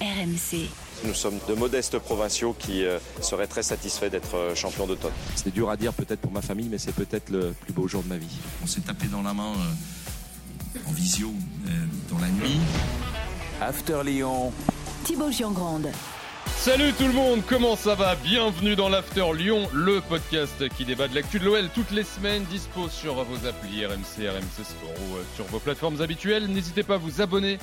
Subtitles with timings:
[0.00, 0.68] RMC.
[1.04, 5.12] Nous sommes de modestes provinciaux qui euh, seraient très satisfaits d'être euh, champions d'automne.
[5.34, 8.02] C'est dur à dire peut-être pour ma famille, mais c'est peut-être le plus beau jour
[8.02, 8.36] de ma vie.
[8.62, 11.32] On s'est tapé dans la main euh, en visio
[12.10, 12.58] dans la nuit.
[13.60, 14.52] After Lyon.
[15.04, 15.88] Thibaut Giangrande.
[16.56, 18.16] Salut tout le monde, comment ça va?
[18.16, 22.44] Bienvenue dans l'After Lyon, le podcast qui débat de l'actu de l'OL toutes les semaines,
[22.44, 26.46] dispose sur vos applis RMC, RMC Sport ou sur vos plateformes habituelles.
[26.48, 27.58] N'hésitez pas à vous abonner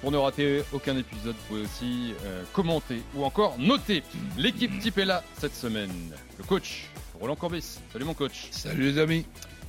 [0.00, 4.02] pour ne rater aucun épisode, vous pouvez aussi euh, commenter ou encore noter.
[4.36, 5.90] L'équipe type est là cette semaine.
[6.38, 6.86] Le coach,
[7.20, 7.78] Roland Corbis.
[7.92, 8.48] Salut mon coach.
[8.50, 9.26] Salut les amis.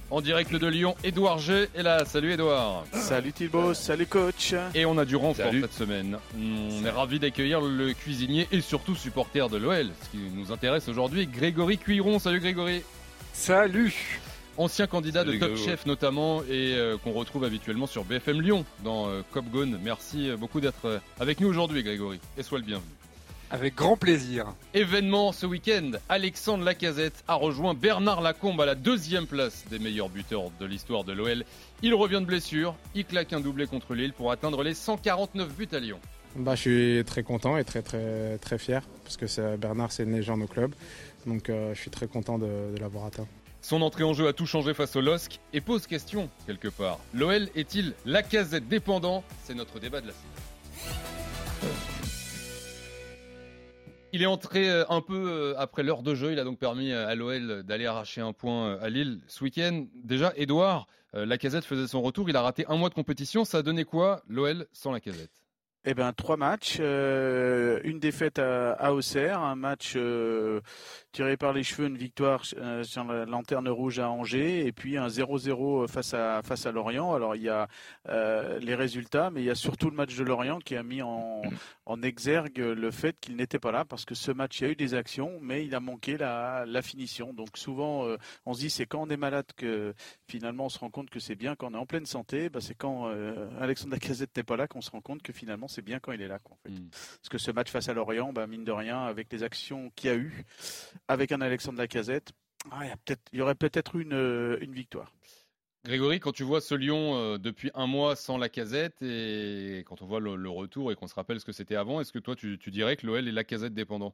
[0.09, 2.03] En direct de Lyon, Edouard G est là.
[2.03, 2.83] Salut Edouard.
[2.91, 4.53] Salut Thibaut, salut coach.
[4.75, 6.17] Et on a du renfort cette semaine.
[6.37, 9.89] On est ravi d'accueillir le cuisinier et surtout supporter de l'OL.
[10.03, 12.19] Ce qui nous intéresse aujourd'hui, Grégory Cuiron.
[12.19, 12.81] Salut Grégory.
[13.33, 14.19] Salut.
[14.57, 19.07] Ancien candidat de Top Chef notamment et euh, qu'on retrouve habituellement sur BFM Lyon dans
[19.07, 19.79] euh, Cop Gone.
[19.81, 22.89] Merci euh, beaucoup d'être avec nous aujourd'hui Grégory et sois le bienvenu.
[23.49, 24.53] Avec grand plaisir.
[24.73, 30.09] Événement ce week-end, Alexandre Lacazette a rejoint Bernard Lacombe à la deuxième place des meilleurs
[30.09, 31.43] buteurs de l'histoire de l'OL.
[31.81, 35.67] Il revient de blessure, il claque un doublé contre Lille pour atteindre les 149 buts
[35.73, 35.99] à Lyon.
[36.35, 40.13] Bah, je suis très content et très très très fier parce que Bernard c'est une
[40.13, 40.73] légende au club.
[41.25, 42.47] Donc je suis très content de
[42.79, 43.27] l'avoir atteint.
[43.61, 46.99] Son entrée en jeu a tout changé face au LOSC et pose question quelque part.
[47.13, 49.23] L'OL est-il la casette dépendant?
[49.43, 50.41] C'est notre débat de la semaine.
[54.13, 56.33] Il est entré euh, un peu euh, après l'heure de jeu.
[56.33, 59.85] Il a donc permis à l'OL d'aller arracher un point euh, à Lille ce week-end.
[60.03, 62.29] Déjà, Edouard, la casette faisait son retour.
[62.29, 63.45] Il a raté un mois de compétition.
[63.45, 65.40] Ça a donné quoi, l'OL sans la casette?
[65.85, 69.97] Eh ben trois matchs, une défaite à, Auxerre, un match
[71.11, 74.97] tiré par les cheveux, une victoire euh, sur la lanterne rouge à Angers et puis
[74.97, 77.13] un 0-0 face à face à Lorient.
[77.13, 77.67] Alors il y a
[78.07, 81.01] euh, les résultats, mais il y a surtout le match de Lorient qui a mis
[81.01, 81.41] en,
[81.85, 84.71] en exergue le fait qu'il n'était pas là parce que ce match il y a
[84.71, 87.33] eu des actions, mais il a manqué la, la finition.
[87.33, 89.93] Donc souvent euh, on se dit c'est quand on est malade que
[90.27, 92.49] finalement on se rend compte que c'est bien quand on est en pleine santé.
[92.49, 93.11] Bah, c'est quand
[93.59, 96.21] Alexandre Lacazette n'est pas là qu'on se rend compte que finalement c'est bien quand il
[96.21, 96.39] est là.
[96.39, 96.73] Quoi, en fait.
[96.73, 96.89] Mm.
[96.89, 100.09] Parce que ce match face à Lorient, bah, mine de rien, avec les actions qu'il
[100.09, 100.45] y a eu
[101.07, 102.31] avec un Alexandre Lacazette,
[102.69, 102.85] ah,
[103.33, 105.11] il, y aurait peut-être une, euh, une victoire.
[105.83, 110.03] Grégory, quand tu vois ce Lyon euh, depuis un mois sans la casette et quand
[110.03, 112.35] on voit le, retour et qu'on se rappelle ce que c'était avant, est-ce que toi
[112.35, 114.13] tu, dirais que l'OL est la casette dépendant?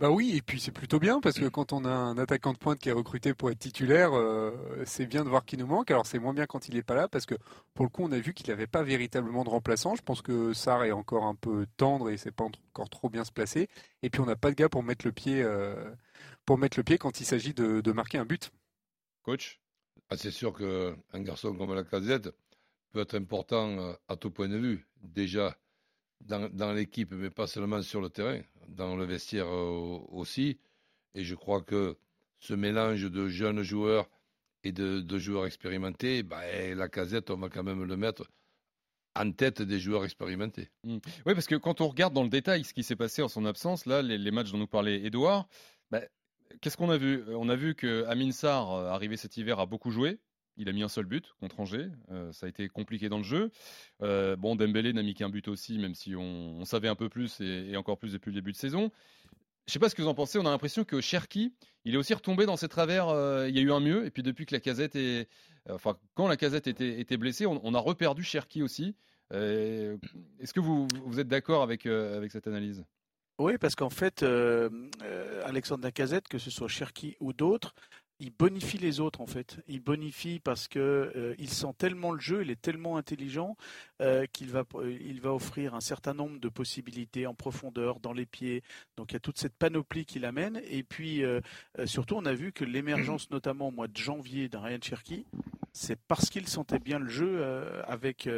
[0.00, 2.58] Bah oui, et puis c'est plutôt bien parce que quand on a un attaquant de
[2.58, 4.50] pointe qui est recruté pour être titulaire, euh,
[4.84, 5.88] c'est bien de voir qu'il nous manque.
[5.92, 7.36] Alors c'est moins bien quand il n'est pas là parce que
[7.74, 9.94] pour le coup on a vu qu'il n'avait pas véritablement de remplaçant.
[9.94, 13.24] Je pense que Sarr est encore un peu tendre et c'est pas encore trop bien
[13.24, 13.68] se placer.
[14.02, 15.76] Et puis on n'a pas de gars pour mettre le pied, euh,
[16.44, 18.50] pour mettre le pied quand il s'agit de, marquer un but.
[19.22, 19.60] Coach,
[20.10, 22.30] ah, c'est sûr qu'un garçon comme la Casette
[22.90, 24.88] peut être important euh, à tout point de vue.
[25.02, 25.56] Déjà
[26.20, 30.58] dans, l'équipe, mais pas seulement sur le terrain, dans le vestiaire euh, aussi.
[31.14, 31.96] Et je crois que
[32.38, 34.08] ce mélange de jeunes joueurs
[34.64, 36.40] et de, joueurs expérimentés, bah,
[36.74, 38.28] la casette, on va quand même le mettre
[39.14, 40.68] en tête des joueurs expérimentés.
[40.82, 40.98] Mmh.
[41.26, 43.44] Oui, parce que quand on regarde dans le détail ce qui s'est passé en son
[43.44, 45.46] absence, là, les, matchs dont nous parlait Edouard,
[45.90, 46.00] bah,
[46.60, 47.22] qu'est-ce qu'on a vu?
[47.28, 50.18] On a vu que Amin Sarr, euh, arrivé cet hiver, a beaucoup joué.
[50.56, 51.88] Il a mis un seul but contre Angers.
[52.10, 53.50] Euh, ça a été compliqué dans le jeu.
[54.02, 57.40] Euh, bon, Dembélé n'a mis qu'un but aussi, même si on, savait un peu plus
[57.40, 58.90] et, encore plus depuis le début de saison.
[59.66, 60.38] Je ne sais pas ce que vous en pensez.
[60.38, 61.54] On a l'impression que Cherki,
[61.84, 63.08] il est aussi retombé dans ses travers.
[63.08, 64.06] Euh, il y a eu un mieux.
[64.06, 65.28] Et puis depuis que la casette est.
[65.70, 68.94] Enfin, quand la casette était, blessée, on, a reperdu Cherki aussi.
[69.30, 70.86] Est-ce que vous,
[71.18, 72.84] êtes d'accord avec, avec cette analyse?
[73.38, 74.22] Oui, parce qu'en fait,
[75.42, 77.74] Alexandre Lacazette, que ce soit Cherki ou d'autres,
[78.20, 79.58] il bonifie les autres en fait.
[79.66, 83.56] Il bonifie parce que euh, il sent tellement le jeu, il est tellement intelligent
[84.00, 88.12] euh, qu'il va euh, il va offrir un certain nombre de possibilités en profondeur, dans
[88.12, 88.62] les pieds.
[88.96, 90.60] Donc il y a toute cette panoplie qu'il amène.
[90.70, 91.22] Et puis
[91.84, 95.26] surtout, on a vu que l'émergence, notamment au mois de janvier, d'un Ryan Cherky,
[95.72, 97.44] c'est parce qu'il sentait bien le jeu
[97.86, 98.28] avec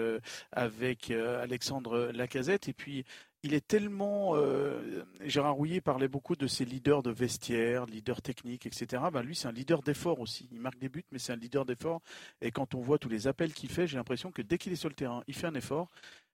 [0.53, 2.69] avec Alexandre Lacazette.
[2.69, 3.05] Et puis
[3.47, 4.33] il est tellement.
[4.35, 9.05] Euh, Gérard Rouillet parlait beaucoup de ses leaders de vestiaire, leaders techniques, etc.
[9.13, 10.49] Ben lui, c'est un leader d'effort aussi.
[10.51, 12.03] Il marque des buts, mais c'est un leader d'effort.
[12.41, 14.77] Et quand on voit tous les appels qu'il fait, j'ai l'impression que dès qu'il est
[14.77, 15.89] sur le terrain, il fait un effort.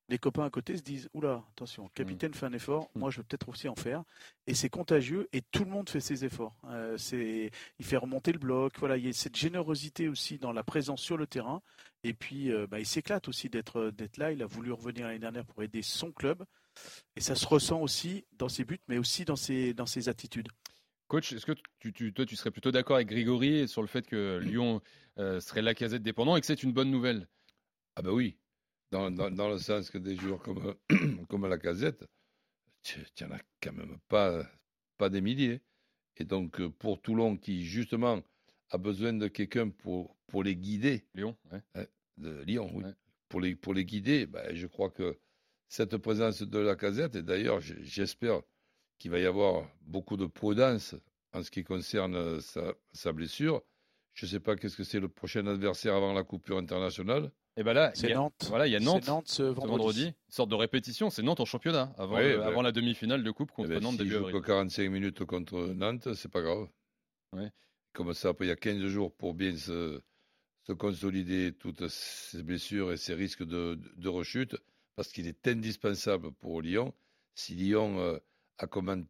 [0.09, 3.19] Les copains à côté se disent Oula, attention, le capitaine fait un effort, moi je
[3.19, 4.03] vais peut-être aussi en faire.
[4.47, 6.57] Et c'est contagieux et tout le monde fait ses efforts.
[6.65, 8.73] Euh, il fait remonter le bloc.
[8.79, 11.63] Voilà, il y a cette générosité aussi dans la présence sur le terrain.
[12.05, 14.33] Et puis, euh, bah, il s'éclate aussi d'être là.
[14.33, 16.45] Il a voulu revenir l'année dernière pour aider son club.
[17.17, 20.49] Et ça se ressent aussi dans ses buts, mais aussi dans ses, dans ses attitudes.
[21.09, 24.07] Coach, est-ce que tu, tu, toi, tu serais plutôt d'accord avec Grégory sur le fait
[24.07, 24.81] que Lyon
[25.19, 27.29] euh, serait la casette dépendant et que c'est une bonne nouvelle?
[27.97, 28.39] Ah bah oui.
[28.91, 30.75] dans, dans, dans le sens que des joueurs comme,
[31.29, 32.05] comme la casette,
[32.83, 34.43] tu n'en as quand même pas,
[34.97, 35.61] pas des milliers.
[36.17, 38.23] Et donc, euh, pour Toulon, qui justement
[38.71, 41.61] a besoin de quelqu'un pour, pour les guider, Lyon, ouais.
[41.75, 41.85] hein,
[42.17, 42.93] de Lyon, oui, Ouais.
[43.29, 45.19] pour, les, pour les guider, ben, je crois que
[45.73, 48.43] cette présence de la casette, et d'ailleurs, j'espère
[48.99, 50.95] qu'il va y avoir beaucoup de prudence
[51.33, 53.63] en ce qui concerne euh, sa, sa blessure.
[54.13, 57.33] Je ne sais pas qu'est-ce que c'est le prochain adversaire avant la coupure internationale.
[57.57, 58.45] Et ben là, il C'est y a, Nantes.
[58.51, 60.05] voilà, il y a Nantes, Nantes ce ce vendredi.
[60.09, 63.25] Une sorte de répétition, c'est Nantes en championnat, avant, Oui, le- ben- avant la demi-finale
[63.25, 64.43] de coupe Eh contre ben, Nantes s'il début joue avril.
[64.43, 66.69] que 45 minutes contre Nantes, c'est pas grave.
[67.35, 67.51] Ouais.
[67.95, 70.03] Comme ça, après, il y a 15 jours pour bien se,
[70.67, 74.55] se consolider toutes ces blessures et ces risques de, de rechute,
[74.97, 76.95] parce qu'il est indispensable pour Lyon.
[77.35, 78.19] Si Lyon euh,
[78.59, 79.07] a comme am-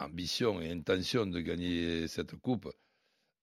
[0.00, 2.68] ambition et intention de gagner cette coupe,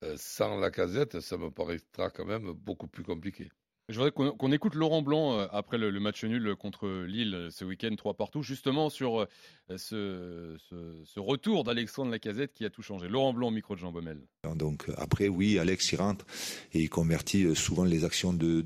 [0.04, 3.50] euh, sans la casette, ça me paraîtra quand même beaucoup plus compliqué.
[3.90, 7.66] Je voudrais qu'on écoute Laurent Blanc euh, après le, match nul contre Lille euh, ce
[7.66, 13.10] week-end, 3 partout, justement sur euh, ce, retour d'Alexandre Lacazette qui a tout changé.
[13.10, 14.22] Laurent Blanc au micro de Jean Baumel.
[14.56, 16.26] Donc après, oui, Alex il rentre
[16.72, 18.62] et il convertit souvent les actions de,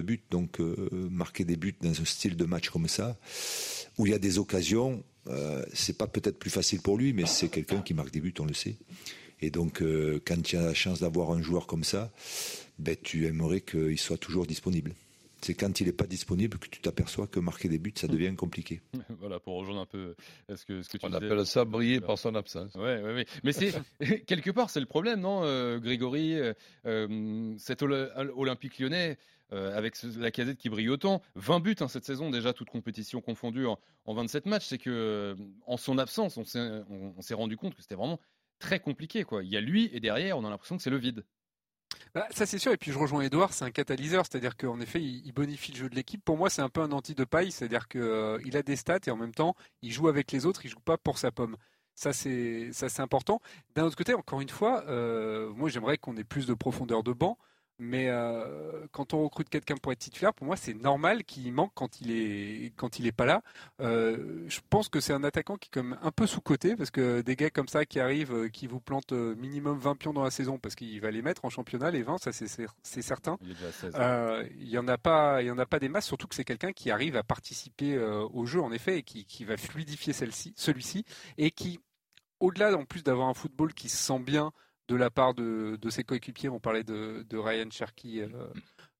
[0.00, 0.24] but.
[0.30, 3.16] Donc marquer des buts dans un style de match comme ça,
[3.98, 7.26] où il y a des occasions, euh, c'est pas peut-être plus facile pour lui, mais
[7.26, 8.76] c'est quelqu'un qui marque des buts, on le sait.
[9.40, 12.10] Et donc euh, quand tu as la chance d'avoir un joueur comme ça,
[12.78, 14.94] ben, tu aimerais qu'il soit toujours disponible.
[15.42, 18.34] C'est quand il n'est pas disponible que tu t'aperçois que marquer des buts, ça devient
[18.34, 18.80] compliqué.
[19.20, 20.14] voilà, pour rejoindre un peu
[20.50, 21.26] euh, ce que, ce que tu On disais.
[21.26, 22.74] appelle ça briller par son absence.
[22.74, 23.26] Ouais, ouais, ouais.
[23.44, 23.72] Mais c'est
[24.26, 26.34] quelque part c'est le problème, non, euh, Grégory,
[26.86, 29.18] euh, cet Olympique Lyonnais.
[29.52, 32.68] euh, avec ce- la casette qui brille autant, 20 buts hein, cette saison déjà, toute
[32.68, 35.36] compétition confondue en, en 27 matchs, c'est que
[35.68, 36.58] en son absence, on s'est
[36.90, 38.18] on- on s'est rendu compte que c'était vraiment
[38.58, 39.24] très compliqué.
[39.24, 39.42] Quoi.
[39.42, 41.24] Il y a lui et derrière, on a l'impression que c'est le vide.
[42.14, 45.02] Bah, ça c'est sûr, et puis je rejoins Edouard, c'est un catalyseur, c'est-à-dire qu'en effet
[45.02, 46.24] il, bonifie le jeu de l'équipe.
[46.24, 49.10] Pour moi c'est un peu un anti de paille, c'est-à-dire qu'il a des stats et
[49.10, 51.56] en même temps il joue avec les autres, il joue pas pour sa pomme.
[51.94, 53.40] Ça c'est ça c'est important.
[53.74, 57.12] D'un autre côté, encore une fois, euh, moi j'aimerais qu'on ait plus de profondeur de
[57.12, 57.38] banc,
[57.78, 61.72] mais euh, quand on recrute quelqu'un pour être titulaire, pour moi c'est normal qu'il manque
[61.74, 63.42] quand il est quand il est pas là.
[63.80, 66.90] Euh, je pense que c'est un attaquant qui est comme un peu sous coté parce
[66.90, 70.24] que des gars comme ça qui arrivent, euh, qui vous plantent minimum 20 pions dans
[70.24, 73.38] la saison parce qu'il va les mettre en championnat les 20, ça c'est certain.
[73.42, 73.94] Il est déjà à 16.
[73.96, 76.34] Euh, il y en a pas, il y en a pas des masses, surtout que
[76.34, 80.12] c'est quelqu'un qui arrive à participer au jeu en effet et qui, qui va fluidifier
[80.12, 81.04] celle-ci, celui-ci
[81.38, 81.80] et qui,
[82.40, 84.52] au-delà en plus d'avoir un football qui se sent bien
[84.88, 88.28] de la part de, ses coéquipiers, on parlait de, de Ryan Cherky euh,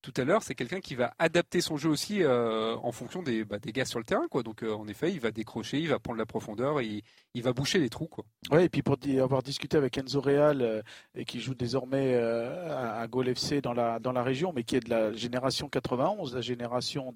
[0.03, 3.45] tout à l'heure, c'est quelqu'un qui va adapter son jeu aussi euh, en fonction des,
[3.45, 4.45] bah, des gars sur le terrain quoi.
[4.45, 7.03] Donc euh, en effet, il va décrocher, il va prendre la profondeur, et
[7.35, 8.25] il, va boucher les trous quoi.
[8.53, 10.85] Ouais, et puis pour avoir discuté avec Enzo Real,
[11.17, 14.81] et qui joue désormais à, à FC dans la, dans la région, mais qui est
[14.81, 17.13] de la génération 91, la génération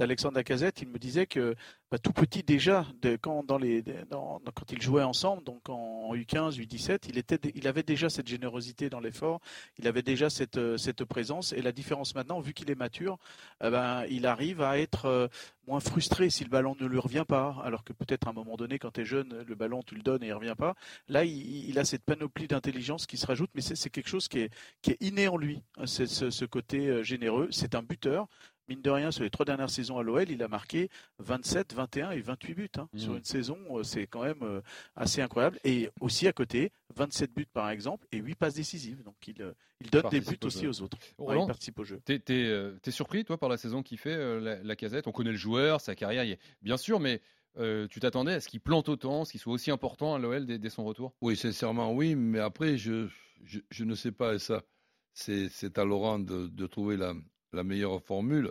[0.00, 1.54] d'Alexandre Lacazette, il me disait que
[1.94, 6.58] bah, tout petit déjà, de, quand, dans les, quand ils jouaient ensemble, donc en U15,
[6.58, 9.40] U17, il, était, il avait déjà cette générosité dans l'effort,
[9.78, 13.16] il avait déjà cette, euh, cette présence, et la différence maintenant, vu qu'il est mature,
[13.62, 15.28] eh ben, il arrive à être euh,
[15.68, 18.56] moins frustré si le ballon ne lui revient pas, alors que peut-être à un moment
[18.56, 20.74] donné, quand tu es jeune, le ballon, tu le donnes et il revient pas.
[21.06, 24.52] Là, il, a cette panoplie d'intelligence qui se rajoute, mais c'est quelque chose qui est,
[24.82, 27.46] qui est inné en lui, hein, ce côté euh, généreux.
[27.52, 28.26] C'est un buteur.
[28.68, 30.88] Mine de rien, sur les trois dernières saisons à l'OL, il a marqué
[31.18, 32.68] 27, 21 et 28 buts.
[32.78, 32.88] hein.
[32.94, 32.98] Mmh.
[32.98, 34.60] Sur une saison, euh, c'est quand même euh,
[34.96, 35.58] assez incroyable.
[35.64, 39.02] Et aussi à côté, 27 buts par exemple et 8 passes décisives.
[39.02, 40.68] Donc il, euh, il donne des buts au aussi jeu.
[40.70, 40.96] aux autres.
[41.18, 42.00] Ouais, il participe au jeu.
[42.04, 45.06] T'es euh, t'es surpris, toi, par la saison qu'il fait, euh, la, la casette?
[45.06, 47.20] On connaît le joueur, sa carrière, est- bien sûr, mais
[47.58, 50.18] euh, tu t'attendais à ce qu'il plante autant, à ce qu'il soit aussi important à
[50.18, 51.12] l'OL dès, dès son retour?
[51.20, 53.08] Oui, sincèrement, oui, mais après, je,
[53.42, 54.62] je, je ne sais pas, et ça,
[55.12, 57.14] c'est c'est à Laurent de, de trouver la,
[57.52, 58.50] la meilleure formule.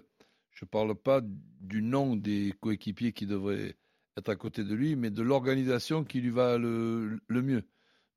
[0.53, 3.75] Je ne parle pas du nom des coéquipiers qui devraient
[4.17, 7.63] être à côté de lui, mais de l'organisation qui lui va le, le mieux.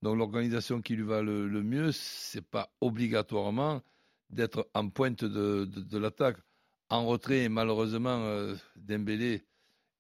[0.02, 3.82] Donc l'organisation qui lui va le, le mieux, c'est pas obligatoirement
[4.28, 6.36] d'être en pointe de, de, de l'attaque.
[6.90, 9.44] En retrait, malheureusement, euh, Dembélé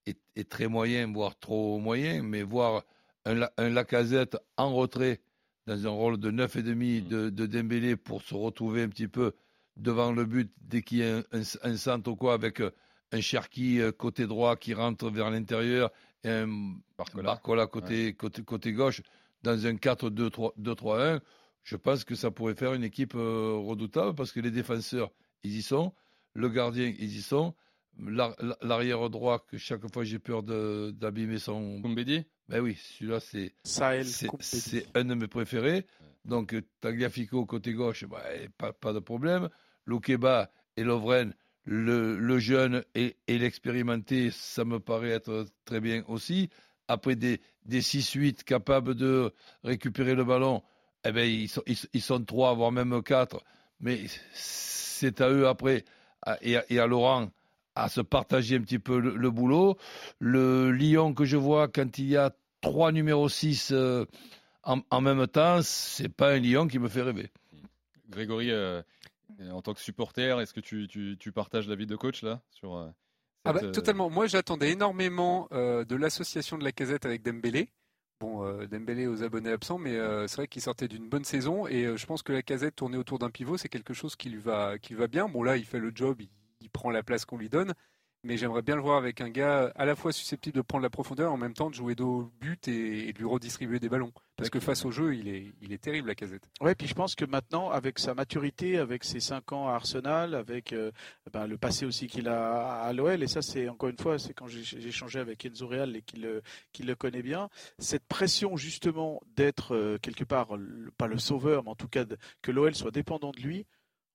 [0.04, 2.84] est, est très moyen, voire trop moyen, mais voir
[3.24, 5.20] un, La- un Lacazette en retrait
[5.66, 9.32] dans un rôle de 9,5 de, de Dembélé pour se retrouver un petit peu
[9.76, 12.70] devant le but dès qu'il y a un, un, un centre ou quoi avec euh,
[13.12, 15.90] un Cherki euh, côté droit qui rentre vers l'intérieur
[16.24, 16.74] et un
[17.22, 19.02] Barcola, côté, côté, côté gauche
[19.42, 21.20] dans un 4-2-3-1.
[21.62, 25.10] Je pense que ça pourrait faire une équipe euh, redoutable parce que les défenseurs,
[25.42, 25.92] ils y sont,
[26.34, 27.54] le gardien, ils y sont,
[27.98, 31.80] l'ar- l'arrière droit que chaque fois j'ai peur de- d'abîmer son.
[31.82, 33.54] Koumbedi Ben oui, celui-là c'est
[34.40, 35.86] c'est un de mes préférés.
[36.24, 39.48] Donc Tagliafico côté gauche, ben, pas, pas de problème.
[39.86, 41.34] Loukeba et Lovren.
[41.64, 46.48] le, le jeune et, l'expérimenté, ça me paraît être très bien aussi.
[46.88, 49.32] Après des, des 6-8 capables de
[49.64, 50.62] récupérer le ballon,
[51.04, 53.42] eh ben, ils, sont, ils, trois, voire même quatre.
[53.80, 54.02] Mais
[54.32, 55.84] c'est à eux après
[56.40, 57.30] et à, à Laurent
[57.74, 59.76] à se partager un petit peu le, boulot.
[60.18, 62.30] Le Lyon que je vois quand il y a
[62.62, 64.06] trois numéros 6 euh,
[64.62, 67.30] en, en même temps, c'est pas un Lyon qui me fait rêver.
[68.08, 68.82] Grégory, euh,
[69.50, 72.76] en tant que supporter, est-ce que tu, tu, tu partages l'avis de coach là sur
[72.76, 72.88] euh,
[73.44, 74.10] Ah bah, euh, totalement.
[74.10, 77.70] Moi, j'attendais énormément euh, de l'association de la casette avec Dembélé.
[78.20, 81.66] Bon, euh, Dembélé aux abonnés absents, mais euh, c'est vrai qu'il sortait d'une bonne saison
[81.66, 84.40] et je pense que la casette tournée autour d'un pivot, c'est quelque chose qui lui
[84.40, 85.28] va, qui lui va bien.
[85.28, 86.30] Bon, là, il fait le job, il,
[86.60, 87.74] il prend la place qu'on lui donne,
[88.26, 90.90] mais j'aimerais bien le voir avec un gars à la fois susceptible de prendre la
[90.90, 93.88] profondeur, en même temps de jouer dos au but et, et de lui redistribuer des
[93.88, 94.12] ballons.
[94.36, 96.46] Parce que face au jeu, il est, il est terrible, la casette.
[96.60, 100.34] Ouais, puis je pense que maintenant, avec sa maturité, avec ses 5 ans à Arsenal,
[100.34, 100.90] avec euh,
[101.32, 104.34] ben, le passé aussi qu'il a à l'OL, et ça, c'est encore une fois, c'est
[104.34, 106.42] quand j'ai échangé avec Enzo Real et qu'il le,
[106.80, 111.70] le connaît bien, cette pression justement d'être euh, quelque part, le- pas le sauveur, mais
[111.70, 113.64] en tout cas de- que l'OL soit dépendant de lui.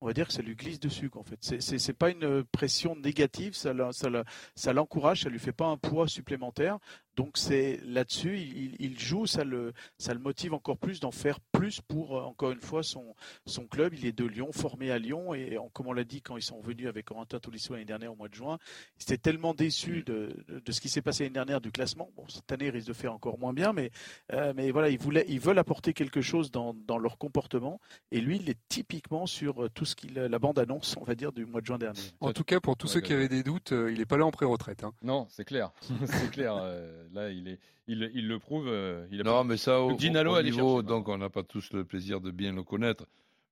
[0.03, 1.37] On va dire que ça lui glisse dessus, qu'en fait.
[1.41, 4.09] C'est- c'est pas une pression négative, ça la- ça
[4.55, 6.79] ça l'encourage, ça lui fait pas un poids supplémentaire.
[7.17, 11.11] Donc c'est là-dessus, il, il- il joue, ça le, ça le motive encore plus d'en
[11.11, 13.15] faire plus pour, euh, encore une fois, son,
[13.45, 13.93] son club.
[13.93, 15.33] Il est de Lyon, formé à Lyon.
[15.33, 18.13] Et en- comme on l'a dit quand ils sont venus avec Corentin Tolisso l'année dernière
[18.13, 18.57] au mois de juin,
[18.97, 22.09] ils étaient tellement déçus de, de, de ce qui s'est passé l'année dernière du classement.
[22.15, 23.91] Bon, cette année, ils risquent de faire encore moins bien, mais,
[24.33, 27.79] euh, mais voilà, ils, voulaient, ils veulent apporter quelque chose dans, dans leur comportement.
[28.11, 31.31] Et lui, il est typiquement sur euh, tout ce qu'il, la bande-annonce, on va dire,
[31.33, 31.99] du mois de juin dernier.
[32.21, 34.17] En tout cas, pour tous Ouais, ceux qui avaient des doutes, euh, il n'est pas
[34.17, 34.83] là en pré-retraite.
[34.83, 34.93] hein.
[35.03, 35.71] Non, c'est clair,
[36.05, 36.55] c'est clair.
[36.57, 38.67] euh, là, il est, il, il le prouve.
[38.67, 41.71] euh, il a Non, mais ça, au, Ginalo niveau, chercher, donc on n'a pas tous
[41.73, 43.05] le plaisir de bien le connaître,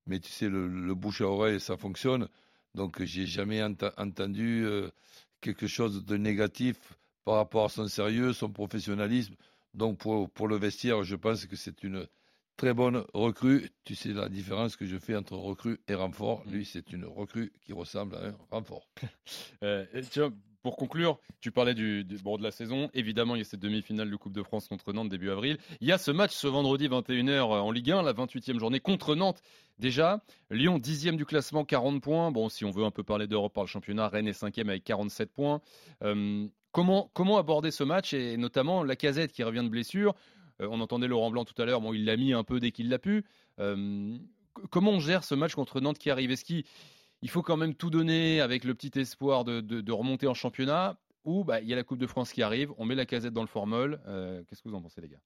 [0.07, 2.27] mais tu sais, le, le bouche à oreille, ça fonctionne.
[2.75, 4.89] Donc, j'ai jamais entendu euh,
[5.41, 6.77] quelque chose de négatif
[7.25, 9.35] par rapport à son sérieux, son professionnalisme.
[9.73, 12.07] Donc, pour, pour le vestiaire, je pense que c'est une
[12.57, 13.69] très bonne recrue.
[13.85, 16.43] Tu sais la différence que je fais entre recrue et renfort.
[16.45, 18.87] Lui, c'est une recrue qui ressemble à un renfort.
[19.63, 22.89] Euh, et tiens, pour conclure, tu parlais du, de la saison.
[22.93, 25.57] Évidemment, il y a cette demi-finale de Coupe de France contre Nantes début avril.
[25.81, 29.15] Il y a ce match ce vendredi 21h en Ligue 1, la 28e journée contre
[29.15, 29.41] Nantes.
[29.79, 32.31] Déjà, Lyon 10e du classement, 40 points.
[32.31, 34.83] Bon, si on veut un peu parler d'Europe par le championnat, Rennes est 5e avec
[34.83, 35.61] 47 points.
[36.03, 40.15] Euh, comment, comment aborder ce match et notamment la casette qui revient de blessure?
[40.61, 42.71] Euh, On entendait Laurent Blanc tout à l'heure, bon, il l'a mis un peu dès
[42.71, 43.23] qu'il l'a pu.
[43.59, 44.17] Euh,
[44.69, 46.45] comment on gère ce match contre Nantes qui arrive Est-ce
[47.21, 51.43] il faut quand même tout donner avec le petit espoir de, remonter en championnat ou
[51.43, 53.41] bah, il y a la Coupe de France qui arrive, on met la casette dans
[53.41, 53.99] le formol.
[54.07, 55.19] Euh, Qu'est-ce que vous en pensez, les gars?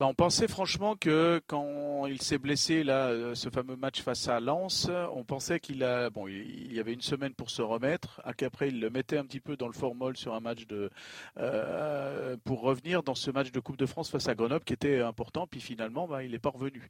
[0.00, 4.28] Bah, on pensait franchement que quand il s'est blessé là, euh, ce fameux match face
[4.28, 8.22] à Lens, on pensait qu'il a bon, il y avait une semaine pour se remettre,
[8.38, 10.88] qu'après il le mettait un petit peu dans le formol sur un match de
[11.36, 15.02] euh, pour revenir dans ce match de Coupe de France face à Grenoble qui était
[15.02, 16.88] important, puis finalement bah, il n'est pas revenu.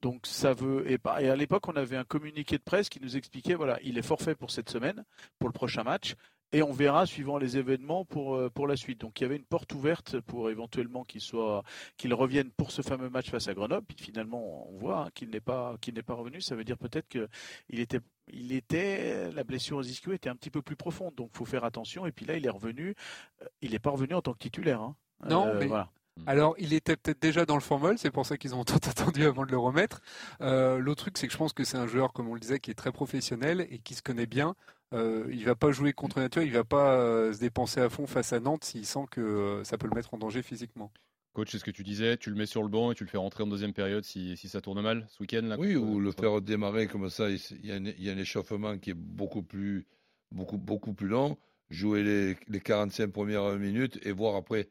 [0.00, 3.00] Donc ça veut et, bah, et à l'époque on avait un communiqué de presse qui
[3.00, 5.04] nous expliquait voilà il est forfait pour cette semaine
[5.40, 6.14] pour le prochain match.
[6.54, 9.00] Et on verra suivant les événements pour, euh, pour la suite.
[9.00, 11.62] Donc il y avait une porte ouverte pour éventuellement qu'il soit
[11.96, 13.86] qu'il revienne pour ce fameux match face à Grenoble.
[13.86, 16.40] Puis finalement, on voit hein, qu'il n'est pas qu'il n'est pas revenu.
[16.42, 17.28] Ça veut dire peut-être que
[17.70, 18.00] il était
[18.32, 21.14] il était la blessure aux ischio était un petit peu plus profonde.
[21.14, 22.06] Donc faut faire attention.
[22.06, 22.94] Et puis là, il est revenu.
[23.42, 24.80] Euh, Il n'est pas revenu en tant que titulaire.
[24.82, 24.96] hein.
[25.24, 25.90] Non, Euh, mais voilà.
[26.26, 29.24] Alors, il était peut-être déjà dans le formol, c'est pour ça qu'ils ont tant attendu
[29.24, 30.00] avant de le remettre.
[30.40, 32.60] Euh, L'autre truc, c'est que je pense que c'est un joueur, comme on le disait,
[32.60, 34.54] qui est très professionnel et qui se connaît bien.
[34.92, 38.06] Euh, il va pas jouer contre nature, il va pas euh, se dépenser à fond
[38.06, 40.92] face à Nantes s'il sent que euh, ça peut le mettre en danger physiquement.
[41.32, 43.08] Coach, c'est ce que tu disais, tu le mets sur le banc et tu le
[43.08, 45.86] fais rentrer en deuxième période si, si ça tourne mal ce week-end là, Oui, contre-
[45.88, 48.18] ou le faire démarrer comme ça, il il y, a un, il y a un
[48.18, 49.86] échauffement qui est beaucoup plus,
[50.30, 51.38] beaucoup, beaucoup plus long.
[51.70, 54.68] Jouer les, les 45 premières minutes et voir après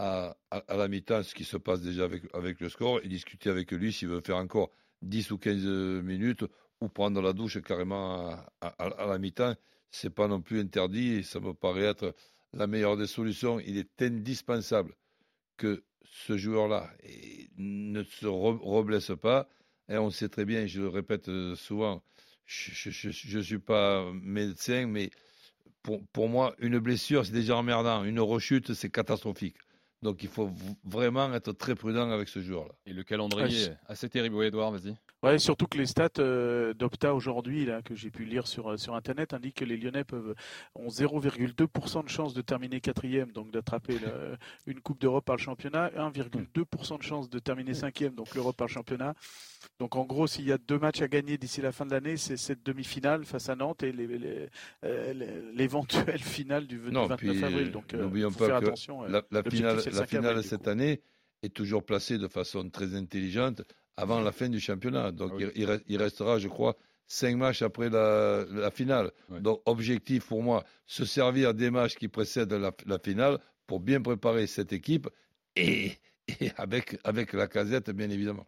[0.00, 0.36] à,
[0.76, 4.08] la mi-temps ce qui se passe déjà avec, le score et discuter avec lui s'il
[4.08, 4.70] veut faire encore
[5.02, 6.44] 10 ou 15 minutes
[6.80, 9.54] ou prendre la douche carrément à, la mi-temps.
[9.90, 12.14] C'est pas non plus interdit ça me paraît être
[12.54, 13.60] la meilleure des solutions.
[13.60, 14.94] Il est indispensable
[15.58, 16.90] que ce joueur-là
[17.58, 19.48] ne se re- reblesse pas.
[19.88, 22.02] Et on sait très bien, je le répète souvent,
[22.46, 25.10] je ne suis pas médecin, mais
[25.82, 28.04] pour, pour moi, une blessure, c'est déjà emmerdant.
[28.04, 29.56] Une rechute, c'est catastrophique.
[30.02, 30.50] Donc il faut
[30.84, 32.72] vraiment être très prudent avec ce joueur-là.
[32.86, 34.34] Et le calendrier Ouais, assez terrible.
[34.36, 34.94] Oui, Edouard, vas-y.
[35.22, 38.76] Ouais, surtout que les stats euh, d'Opta aujourd'hui, là, que j'ai pu lire sur, euh,
[38.78, 40.34] sur Internet, indiquent que les Lyonnais peuvent,
[40.74, 45.42] ont 0,2% de chance de terminer quatrième, donc d'attraper le- une Coupe d'Europe par le
[45.42, 49.12] championnat, 1,2% de chance de terminer cinquième, donc l'Europe par le championnat.
[49.78, 52.16] Donc en gros, s'il y a deux matchs à gagner d'ici la fin de l'année,
[52.16, 54.48] c'est cette demi-finale face à Nantes et les- les-
[54.84, 57.70] euh, les- l'éventuelle finale du, du Non, 29 puis, avril.
[57.72, 59.02] Donc euh, n'oublions faut pas faire que attention.
[59.02, 60.68] la, finale, c'est la 5 finale avril, cette coup.
[60.68, 61.02] année
[61.42, 63.62] est toujours placée de façon très intelligente
[63.96, 65.12] avant la fin du championnat.
[65.12, 65.46] Donc Ah oui.
[65.54, 69.12] il, il re- il restera, je crois, cinq matchs après la, la finale.
[69.40, 74.00] Donc objectif pour moi, se servir des matchs qui précèdent la, la finale pour bien
[74.00, 75.08] préparer cette équipe
[75.56, 75.92] et,
[76.40, 78.46] et avec, avec la casette, bien évidemment.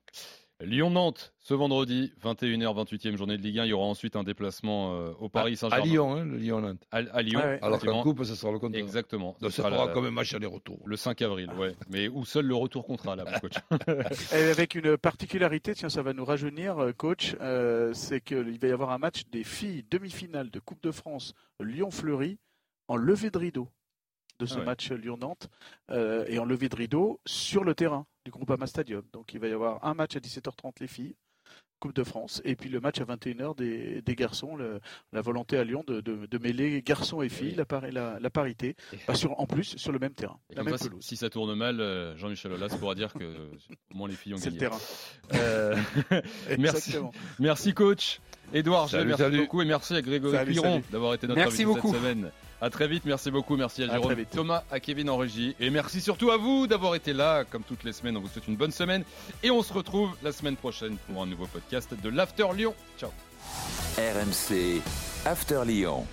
[0.65, 3.65] Lyon-Nantes, ce vendredi, 21h, 28e journée de Ligue 1.
[3.65, 5.85] Il y aura ensuite un déplacement euh, au Paris À Saint-Germain.
[5.85, 6.87] Lyon, hein, le Lyon-Nantes.
[6.91, 7.41] À, à Lyon.
[7.41, 7.59] Ouais.
[7.63, 8.83] Alors qu'en coupe, ce sera le contraire.
[8.83, 9.37] Exactement.
[9.41, 10.81] Donc ça sera fera la- comme un match aller-retour.
[10.85, 11.75] Le 5 avril, ouais.
[11.91, 13.55] Mais où seul le retour comptera, là, mon coach.
[14.33, 18.69] Et avec une particularité, tiens, ça va nous rajeunir, euh, coach, euh, c'est qu'il va
[18.69, 22.39] y avoir un match des filles demi-finale de Coupe de France Lyon-Fleury
[22.89, 23.69] en levée de rideau
[24.39, 24.65] de ce Ah ouais.
[24.65, 25.49] match Lyon-Nantes
[25.91, 29.03] euh, et en levée de rideau sur le terrain du Groupama Stadium.
[29.13, 31.15] Donc il va y avoir un match à 17h30 les filles.
[31.81, 34.79] Coupe de France et puis le match à 21h des, des garçons, le-
[35.13, 37.55] la volonté à Lyon de, de- de mêler garçons et filles, Oui.
[37.57, 38.77] la, pari- la- la parité,
[39.15, 41.53] sur, en plus sur le même terrain, Et la comme même ça, si- ça tourne
[41.57, 43.25] mal, euh, Jean-Michel Aulas pourra dire que
[43.93, 44.71] au moins les filles ont C'est le gagné.
[44.71, 44.79] terrain.
[45.35, 45.77] Euh,
[47.41, 48.21] merci, coach.
[48.55, 49.39] Edouard, Salut, merci salut.
[49.39, 51.91] beaucoup et merci à Grégory Salut, Piron d'avoir été notre Merci invité beaucoup.
[51.93, 52.31] cette semaine.
[52.63, 54.25] À très vite, merci beaucoup, merci à Jérôme.
[54.31, 57.83] Thomas, à Kevin en régie et merci surtout à vous d'avoir été là comme toutes
[57.83, 58.17] les semaines.
[58.17, 59.03] On vous souhaite une bonne semaine
[59.43, 62.73] et on se retrouve la semaine prochaine pour un nouveau podcast de l'After Lyon.
[62.97, 63.11] Ciao.
[63.99, 64.81] RMC
[65.27, 66.07] After Lyon.